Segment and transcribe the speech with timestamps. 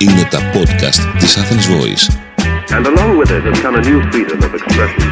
[0.00, 2.04] Είναι τα podcast της Athens Voice.
[2.76, 5.02] And along with it has come a new freedom of expression.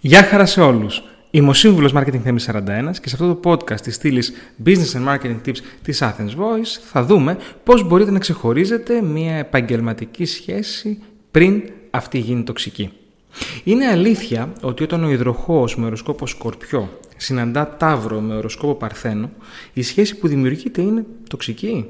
[0.00, 1.02] Γεια χαρά σε όλους.
[1.30, 2.56] Είμαι ο σύμβουλος Marketing Θέμης 41
[3.00, 4.32] και σε αυτό το podcast της στήλης
[4.64, 10.24] Business and Marketing Tips της Athens Voice θα δούμε πώς μπορείτε να ξεχωρίζετε μια επαγγελματική
[10.24, 10.98] σχέση
[11.30, 12.92] πριν αυτή γίνει τοξική.
[13.64, 19.30] Είναι αλήθεια ότι όταν ο υδροχόος με οροσκόπο Σκορπιό συναντά Ταύρο με οροσκόπο Παρθένο,
[19.72, 21.86] η σχέση που δημιουργείται είναι τοξική;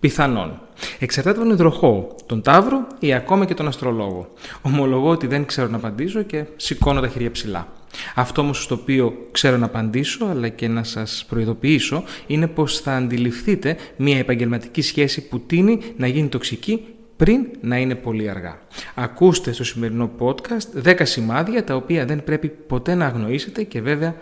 [0.00, 0.60] Πιθανόν.
[0.98, 4.28] Εξαρτάται από τον υδροχό, τον Ταύρο ή ακόμα και τον αστρολόγο.
[4.62, 7.68] Ομολογώ ότι δεν ξέρω να απαντήσω και σηκώνω τα χέρια ψηλά.
[8.14, 12.92] Αυτό όμως στο οποίο ξέρω να απαντήσω αλλά και να σας προειδοποιήσω είναι πως θα
[12.92, 16.84] αντιληφθείτε μια επαγγελματική σχέση που τίνει να γίνει τοξική
[17.16, 18.58] πριν να είναι πολύ αργά.
[18.94, 24.14] Ακούστε στο σημερινό podcast 10 σημάδια τα οποία δεν πρέπει ποτέ να αγνοήσετε και βέβαια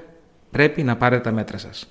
[0.50, 1.88] πρέπει να πάρετε τα μέτρα σας.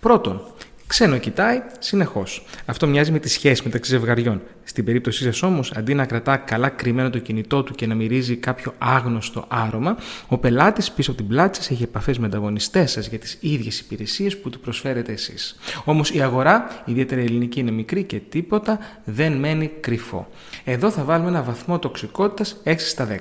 [0.00, 0.42] Πρώτον,
[0.90, 2.44] Ξένο κοιτάει συνεχώς.
[2.66, 4.42] Αυτό μοιάζει με τη σχέση μεταξύ ζευγαριών.
[4.64, 8.36] Στην περίπτωσή σας όμως, αντί να κρατά καλά κρυμμένο το κινητό του και να μυρίζει
[8.36, 9.96] κάποιο άγνωστο άρωμα,
[10.28, 13.80] ο πελάτης πίσω από την πλάτη σας έχει επαφές με ανταγωνιστές σας για τις ίδιες
[13.80, 15.56] υπηρεσίες που του προσφέρετε εσείς.
[15.84, 20.28] Όμως η αγορά, ιδιαίτερα η ελληνική, είναι μικρή και τίποτα δεν μένει κρυφό.
[20.64, 23.16] Εδώ θα βάλουμε ένα βαθμό τοξικότητας 6 στα 10.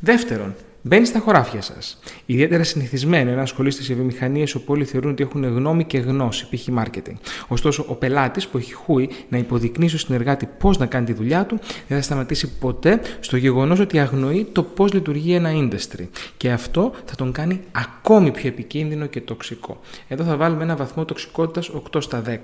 [0.00, 0.54] Δεύτερον,
[0.88, 1.98] Μπαίνει στα χωράφια σας.
[2.26, 6.68] Ιδιαίτερα συνηθισμένο να ασχολείστε σε βιομηχανίες όπου όλοι θεωρούν ότι έχουν γνώμη και γνώση, π.χ.
[6.78, 7.14] marketing.
[7.48, 11.46] Ωστόσο, ο πελάτης που έχει χούει να υποδεικνύει στον συνεργάτη πώς να κάνει τη δουλειά
[11.46, 16.08] του, δεν θα σταματήσει ποτέ στο γεγονός ότι αγνοεί το πώς λειτουργεί ένα industry.
[16.36, 19.80] Και αυτό θα τον κάνει ακόμη πιο επικίνδυνο και τοξικό.
[20.08, 22.36] Εδώ θα βάλουμε ένα βαθμό τοξικότητας 8 στα 10.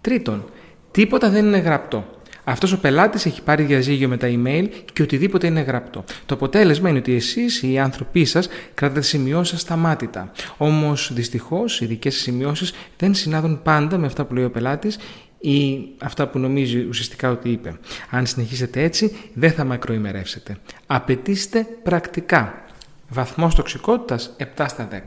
[0.00, 0.44] Τρίτον,
[0.90, 2.04] τίποτα δεν είναι γραπτό.
[2.48, 6.04] Αυτός ο πελάτης έχει πάρει διαζύγιο με τα email και οτιδήποτε είναι γραπτό.
[6.26, 10.32] Το αποτέλεσμα είναι ότι εσείς ή οι άνθρωποι σας κρατάτε σημειώσεις ασταμάτητα.
[10.56, 14.98] Όμως δυστυχώς οι δικές σημειώσεις δεν συνάδουν πάντα με αυτά που λέει ο πελάτης
[15.38, 17.78] ή αυτά που νομίζει ουσιαστικά ότι είπε.
[18.10, 20.56] Αν συνεχίσετε έτσι, δεν θα μακροημερεύσετε.
[20.86, 22.64] Απαιτήστε πρακτικά.
[23.08, 24.98] Βαθμός τοξικότητας 7 στα 10.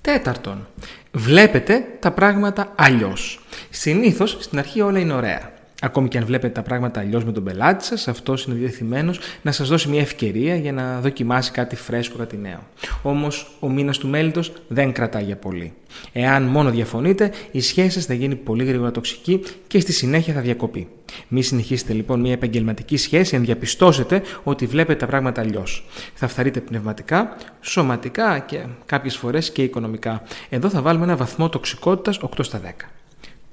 [0.00, 0.66] Τέταρτον,
[1.12, 3.40] βλέπετε τα πράγματα αλλιώς.
[3.70, 5.53] Συνήθως στην αρχή όλα είναι ωραία.
[5.80, 9.12] Ακόμη και αν βλέπετε τα πράγματα αλλιώς με τον πελάτη σας, αυτός είναι διεθυμένο
[9.42, 12.58] να σας δώσει μια ευκαιρία για να δοκιμάσει κάτι φρέσκο, κάτι νέο.
[13.02, 15.72] Όμως ο μήνας του μέλητος δεν κρατάει για πολύ.
[16.12, 20.40] Εάν μόνο διαφωνείτε, η σχέση σας θα γίνει πολύ γρήγορα τοξική και στη συνέχεια θα
[20.40, 20.88] διακοπεί.
[21.28, 25.86] Μη συνεχίσετε λοιπόν μια επαγγελματική σχέση αν διαπιστώσετε ότι βλέπετε τα πράγματα αλλιώς.
[26.14, 30.22] Θα φθαρείτε πνευματικά, σωματικά και κάποιες φορές και οικονομικά.
[30.48, 32.90] Εδώ θα βάλουμε ένα βαθμό τοξικότητας 8 στα 10.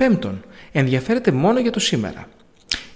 [0.02, 2.28] Πέμπτον, ενδιαφέρεται μόνο για το σήμερα.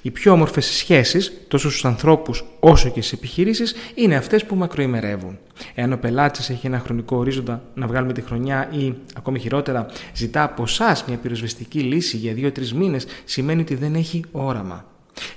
[0.02, 5.38] Οι πιο όμορφες σχέσεις, τόσο στους ανθρώπους όσο και στις επιχειρήσεις, είναι αυτές που μακροημερεύουν.
[5.76, 10.44] Εάν ο πελάτης έχει ένα χρονικό ορίζοντα να βγάλουμε τη χρονιά ή, ακόμη χειρότερα, ζητά
[10.44, 14.86] από εσάς μια πυροσβεστική λύση για δύο-τρεις μήνες, σημαίνει ότι δεν έχει όραμα.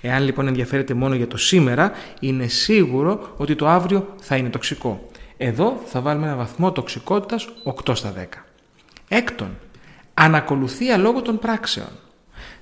[0.01, 5.09] Εάν λοιπόν ενδιαφέρεται μόνο για το σήμερα, είναι σίγουρο ότι το αύριο θα είναι τοξικό.
[5.37, 8.45] Εδώ θα βάλουμε ένα βαθμό τοξικότητας 8 στα 10.
[9.09, 9.49] Έκτον,
[10.19, 11.89] ανακολουθία λόγω των πράξεων.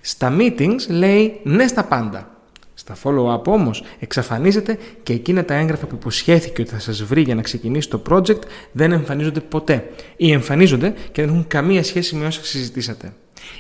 [0.00, 2.30] Στα meetings λέει ναι στα πάντα.
[2.74, 7.34] Στα follow-up όμως εξαφανίζεται και εκείνα τα έγγραφα που υποσχέθηκε ότι θα σας βρει για
[7.34, 8.40] να ξεκινήσει το project
[8.72, 13.12] δεν εμφανίζονται ποτέ ή εμφανίζονται και δεν έχουν καμία σχέση με όσα συζητήσατε.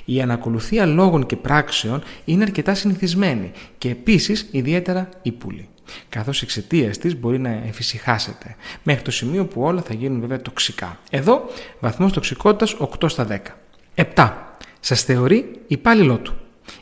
[0.04, 5.68] Η ανακολουθία λόγων και πράξεων είναι αρκετά συνηθισμένη και επίσης ιδιαίτερα ύπουλη.
[6.08, 10.98] Καθώς εξαιτίας της μπορεί να εφησυχάσετε, μέχρι το σημείο που όλα θα γίνουν βέβαια τοξικά.
[11.10, 11.42] Εδώ
[11.80, 13.38] βαθμός τοξικότητας 8 στα 10.
[13.96, 14.32] 7.
[14.80, 16.34] Σας θεωρεί υπάλληλό του.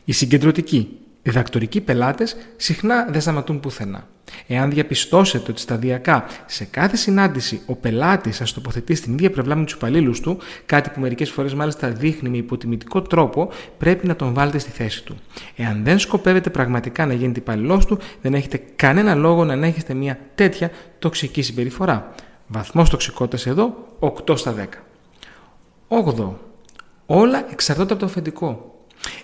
[0.04, 0.88] Οι συγκεντρωτικοί,
[1.22, 4.08] διδακτορικοί πελάτες συχνά δεν σταματούν πουθενά.
[4.46, 9.64] Εάν διαπιστώσετε ότι σταδιακά σε κάθε συνάντηση ο πελάτης σας τοποθετεί στην ίδια πλευρά με
[9.64, 13.48] τους υπαλλήλους του, κάτι που μερικές φορές μάλιστα δείχνει με υποτιμητικό τρόπο,
[13.78, 15.16] πρέπει να τον βάλετε στη θέση του.
[15.56, 20.18] Εάν δεν σκοπεύετε πραγματικά να γίνετε υπαλληλό του, δεν έχετε κανένα λόγο να ανέχεστε μια
[20.34, 22.14] τέτοια τοξική συμπεριφορά.
[22.46, 24.84] Βαθμός τοξικότητας εδώ 8 στα 10.
[25.88, 26.53] 8.
[27.06, 28.74] Όλα εξαρτώνται από το αφεντικό.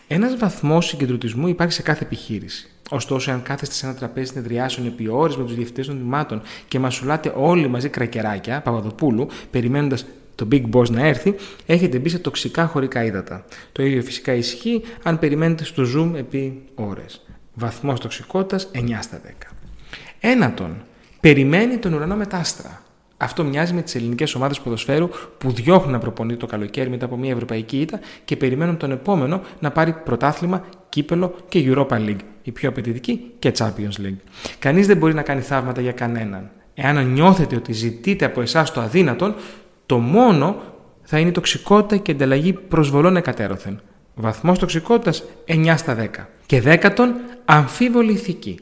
[0.08, 2.70] Ένας βαθμός συγκεντρωτισμού υπάρχει σε κάθε επιχείρηση.
[2.90, 6.78] Ωστόσο, αν κάθεστε σε ένα τραπέζι συνεδριάσεων επί ώρες με τους διευθυντές των δημάτων και
[6.78, 10.04] μασουλάτε όλοι μαζί κρακεράκια, Παπαδοπούλου, περιμένοντας
[10.34, 11.34] το Big Boss να έρθει,
[11.66, 13.44] έχετε μπει σε τοξικά χωρικά ύδατα.
[13.72, 17.24] Το ίδιο φυσικά ισχύει αν περιμένετε στο Zoom επί ώρες.
[17.54, 19.52] Βαθμός τοξικότητας 9 στα 10.
[20.20, 20.82] Ένατον,
[21.20, 22.82] περιμένει τον ουρανό μετάστρα.
[23.22, 25.08] Αυτό μοιάζει με τις ελληνικές ομάδες ποδοσφαίρου
[25.38, 29.40] που διώχνουν να προπονεί το καλοκαίρι μετά από μια ευρωπαϊκή ήττα και περιμένουν τον επόμενο
[29.58, 34.18] να πάρει πρωτάθλημα, κύπελο και Europa League, η πιο απαιτητική και Champions League.
[34.58, 36.50] Κανείς δεν μπορεί να κάνει θαύματα για κανέναν.
[36.74, 39.34] Εάν νιώθετε ότι ζητείτε από εσάς το αδύνατον,
[39.86, 40.62] το μόνο
[41.02, 43.80] θα είναι η τοξικότητα και ανταλλαγή προσβολών εκατέρωθεν.
[44.14, 46.28] Βαθμός τοξικότητας 9 στα 10.
[46.46, 47.14] Και δέκατον,
[47.44, 48.58] αμφίβολη ηθική.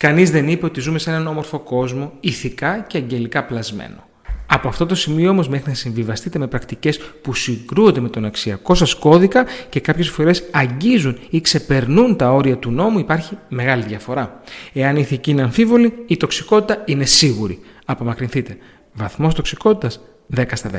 [0.00, 4.08] Κανείς δεν είπε ότι ζούμε σε έναν όμορφο κόσμο, ηθικά και αγγελικά πλασμένο.
[4.46, 8.74] Από αυτό το σημείο όμως, μέχρι να συμβιβαστείτε με πρακτικές που συγκρούονται με τον αξιακό
[8.74, 14.40] σας κώδικα και κάποιες φορές αγγίζουν ή ξεπερνούν τα όρια του νόμου, υπάρχει μεγάλη διαφορά.
[14.72, 17.58] Εάν η ηθική είναι αμφίβολη, η τοξικότητα είναι σίγουρη.
[17.84, 18.56] Απομακρυνθείτε.
[18.92, 20.00] Βαθμός τοξικότητας
[20.36, 20.78] 10 στα 10.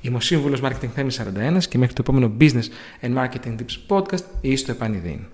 [0.00, 2.68] Είμαι ο σύμβουλος Marketing Θέμης 41 και μέχρι το επόμενο Business
[3.00, 5.33] and Marketing Tips Podcast είστε επανειδήν.